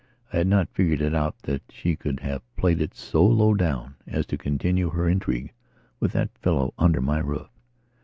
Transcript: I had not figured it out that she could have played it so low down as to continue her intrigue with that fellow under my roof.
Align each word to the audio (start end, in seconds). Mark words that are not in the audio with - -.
I 0.33 0.37
had 0.37 0.47
not 0.47 0.73
figured 0.73 0.99
it 0.99 1.13
out 1.13 1.37
that 1.43 1.61
she 1.69 1.95
could 1.95 2.21
have 2.21 2.41
played 2.55 2.81
it 2.81 2.95
so 2.95 3.23
low 3.23 3.53
down 3.53 3.97
as 4.07 4.25
to 4.25 4.35
continue 4.35 4.89
her 4.89 5.07
intrigue 5.07 5.53
with 5.99 6.11
that 6.13 6.35
fellow 6.39 6.73
under 6.79 7.01
my 7.01 7.19
roof. 7.19 7.51